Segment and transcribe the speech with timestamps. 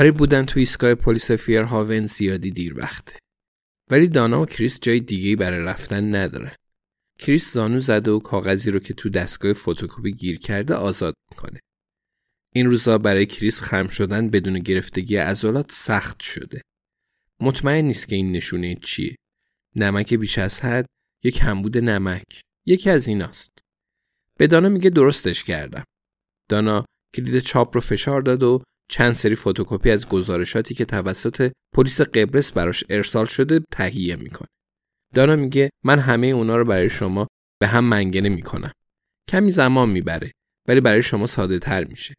[0.00, 3.18] برای بودن تو ایستگاه پلیس فیرهاون زیادی دیر وقته.
[3.90, 6.54] ولی دانا و کریس جای دیگه برای رفتن ندارن.
[7.18, 11.60] کریس زانو زده و کاغذی رو که تو دستگاه فتوکپی گیر کرده آزاد می‌کنه.
[12.54, 16.62] این روزا برای کریس خم شدن بدون گرفتگی عضلات سخت شده.
[17.40, 19.16] مطمئن نیست که این نشونه چیه.
[19.76, 20.86] نمک بیش از حد،
[21.24, 23.58] یک کمبود نمک، یکی از ایناست.
[24.38, 25.84] به دانا میگه درستش کردم.
[26.48, 26.84] دانا
[27.14, 32.52] کلید چاپ رو فشار داد و چند سری فتوکپی از گزارشاتی که توسط پلیس قبرس
[32.52, 34.48] براش ارسال شده تهیه می‌کنه.
[35.14, 37.26] دانا میگه من همه اونا رو برای شما
[37.60, 38.72] به هم منگنه می‌کنم.
[39.28, 40.32] کمی زمان می‌بره
[40.68, 42.14] ولی برای شما ساده تر میشه.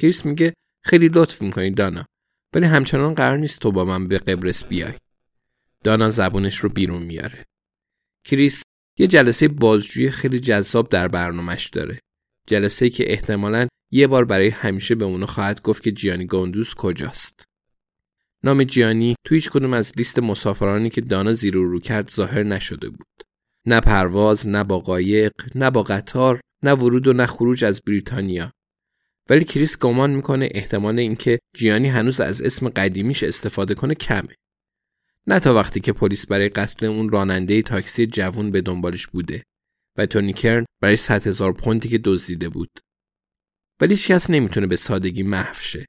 [0.00, 2.06] کریس میگه خیلی لطف می‌کنی دانا
[2.54, 4.94] ولی همچنان قرار نیست تو با من به قبرس بیای.
[5.84, 7.44] دانا زبونش رو بیرون میاره.
[8.24, 8.62] کریس
[8.98, 12.00] یه جلسه بازجویی خیلی جذاب در برنامهش داره.
[12.46, 17.44] جلسه که احتمالاً یه بار برای همیشه به اونو خواهد گفت که جیانی گوندوس کجاست.
[18.42, 22.42] نام جیانی تو هیچ کدوم از لیست مسافرانی که دانا زیر و رو کرد ظاهر
[22.42, 23.06] نشده بود.
[23.66, 28.52] نه پرواز، نه با قایق، نه با قطار، نه ورود و نه خروج از بریتانیا.
[29.30, 34.34] ولی کریس گمان می‌کنه احتمال اینکه جیانی هنوز از اسم قدیمیش استفاده کنه کمه.
[35.26, 39.42] نه تا وقتی که پلیس برای قتل اون راننده تاکسی جوون به دنبالش بوده
[39.96, 42.70] و تونی کرن برای 100 هزار پوندی که دزدیده بود.
[43.80, 45.86] ولی هیچ کس نمی‌تونه به سادگی محو شه.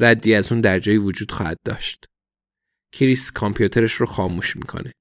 [0.00, 2.04] ردی از اون در جایی وجود خواهد داشت.
[2.92, 4.92] کریس کامپیوترش رو خاموش می‌کنه.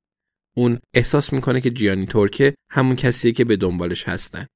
[0.57, 4.49] اون احساس می‌کنه که جیانی تورکه همون کسیه که به دنبالش هستند.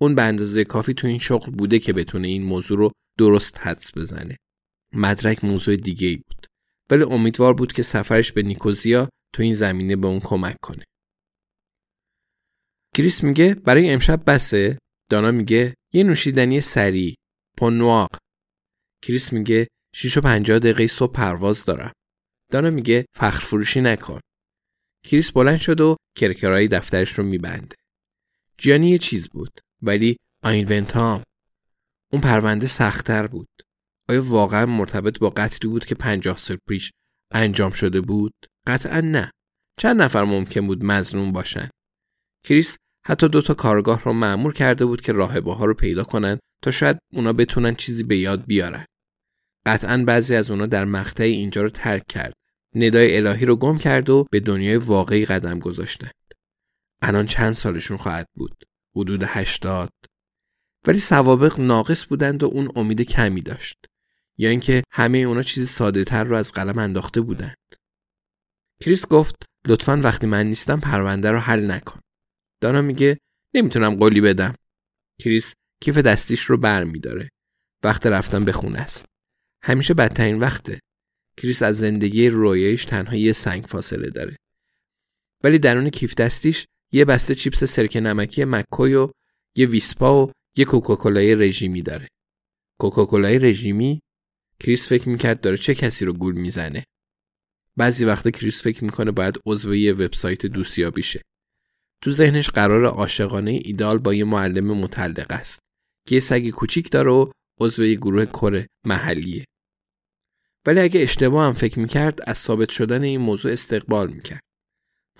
[0.00, 3.98] اون به اندازه کافی تو این شغل بوده که بتونه این موضوع رو درست حدس
[3.98, 4.36] بزنه.
[4.92, 6.46] مدرک موضوع دیگه ای بود.
[6.90, 10.84] ولی امیدوار بود که سفرش به نیکوزیا تو این زمینه به اون کمک کنه.
[12.96, 14.78] کریس میگه برای امشب بسه
[15.10, 17.14] دانا میگه یه نوشیدنی سریع
[17.56, 18.10] پنواق.
[19.02, 21.92] کریس میگه 6 و 50 دقیقه صبح پرواز دارم.
[22.52, 24.20] دانا میگه فخر فروشی نکن.
[25.04, 27.76] کریس بلند شد و کرکره‌ی دفترش رو میبنده.
[28.58, 31.22] جیانی یه چیز بود ولی آینونتام.
[32.12, 33.48] اون پرونده سختتر بود.
[34.08, 36.90] آیا واقعا مرتبط با قتلی بود که 50 سال پیش
[37.30, 38.32] انجام شده بود؟
[38.66, 39.30] قطعا نه.
[39.78, 41.70] چند نفر ممکن بود مظلوم باشن؟
[42.44, 42.76] کریس
[43.08, 46.70] حتی دو تا کارآگاه رو مأمور کرده بود که راهبه ها رو پیدا کنن تا
[46.70, 48.84] شاید اونا بتونن چیزی به یاد بیارن.
[49.66, 52.34] قطعا بعضی از اونا در مقطع اینجا رو ترک کرد.
[52.74, 56.14] ندای الهی رو گم کرد و به دنیای واقعی قدم گذاشتند.
[57.02, 58.64] الان چند سالشون خواهد بود؟
[58.96, 59.90] حدود هشتاد.
[60.86, 63.76] ولی سوابق ناقص بودند و اون امید کمی داشت.
[64.38, 67.56] یا اینکه همه اونا چیز ساده تر رو از قلم انداخته بودند.
[68.80, 69.36] کریس گفت
[69.66, 71.97] لطفا وقتی من نیستم پرونده رو حل نکن.
[72.60, 73.18] دانا میگه
[73.54, 74.54] نمی‌تونم قولی بدم.
[75.20, 77.30] کریس کیف دستیش رو بر میداره.
[77.82, 79.06] وقت رفتن به خونه است.
[79.62, 80.80] همیشه بدترین وقته.
[81.36, 84.36] کریس از زندگی رویاییش تنها یه سنگ فاصله داره.
[85.44, 89.10] ولی درون کیف دستیش یه بسته چیپس سرکه نمکی McCoy's و
[89.56, 92.08] یه Wispa و یه کوکاکولای رژیمی داره.
[92.80, 94.00] کوکاکولای رژیمی
[94.60, 96.84] کریس فکر می‌کرد داره چه کسی رو گول می‌زنه.
[97.76, 101.22] بعضی وقتا کریس فکر می‌کنه باید عضو یه وبسایت دوستیابی شه.
[102.02, 105.58] تو ذهنش قرار عاشقانه ایدال با یه معلم مطلقه است
[106.08, 107.30] که یه سگ کوچیک داره و
[107.60, 109.44] عضو گروه کره محلیه.
[110.66, 114.40] ولی اگه اشتباه هم فکر می‌کرد از ثابت شدن این موضوع استقبال می‌کرد.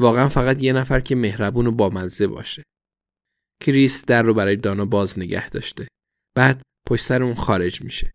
[0.00, 2.62] واقعا فقط یه نفر که مهربون و بامزه باشه.
[3.62, 5.88] کریس در رو برای دانا باز نگه داشته.
[6.36, 8.12] بعد پشت سر اون خارج میشه.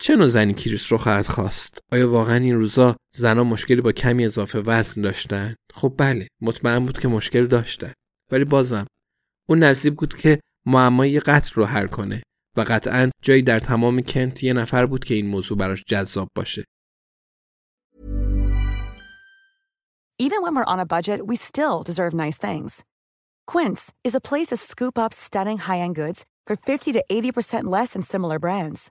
[0.00, 4.24] چه نوع زنی کریس رو خواهد خواست؟ آیا واقعا این روزا زنها مشکلی با کمی
[4.24, 7.92] اضافه وزن داشتن؟ خب بله، مطمئن بود که مشکل داشتن.
[8.32, 8.86] ولی بازم
[9.48, 12.22] اون نصیب بود که معمای قتل رو حل کنه
[12.56, 16.64] و قطعا جایی در تمام کنت یه نفر بود که این موضوع براش جذاب باشه.
[20.22, 22.84] Even when we're on a budget, we still deserve nice things.
[23.52, 27.94] Quince is a place to scoop up stunning high-end goods for 50 to 80% less
[27.94, 28.90] than similar brands.